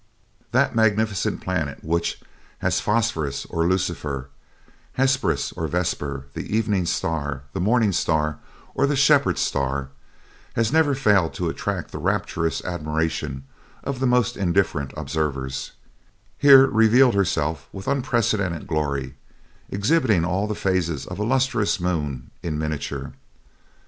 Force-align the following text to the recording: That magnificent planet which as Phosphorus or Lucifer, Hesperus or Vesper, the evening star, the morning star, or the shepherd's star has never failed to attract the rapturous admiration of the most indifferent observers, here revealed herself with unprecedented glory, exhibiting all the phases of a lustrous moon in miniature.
That 0.51 0.73
magnificent 0.75 1.41
planet 1.41 1.83
which 1.83 2.19
as 2.59 2.79
Phosphorus 2.79 3.45
or 3.51 3.67
Lucifer, 3.67 4.29
Hesperus 4.93 5.51
or 5.51 5.67
Vesper, 5.67 6.25
the 6.33 6.41
evening 6.57 6.87
star, 6.87 7.43
the 7.53 7.59
morning 7.59 7.91
star, 7.91 8.39
or 8.73 8.87
the 8.87 8.95
shepherd's 8.95 9.41
star 9.41 9.89
has 10.55 10.73
never 10.73 10.95
failed 10.95 11.35
to 11.35 11.49
attract 11.49 11.91
the 11.91 11.99
rapturous 11.99 12.65
admiration 12.65 13.43
of 13.83 13.99
the 13.99 14.07
most 14.07 14.35
indifferent 14.35 14.91
observers, 14.97 15.73
here 16.39 16.65
revealed 16.65 17.13
herself 17.13 17.69
with 17.71 17.87
unprecedented 17.87 18.65
glory, 18.65 19.13
exhibiting 19.69 20.25
all 20.25 20.47
the 20.47 20.55
phases 20.55 21.05
of 21.05 21.19
a 21.19 21.23
lustrous 21.23 21.79
moon 21.79 22.31
in 22.41 22.57
miniature. 22.57 23.13